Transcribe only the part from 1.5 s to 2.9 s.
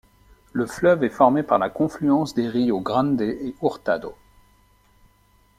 la confluence des ríos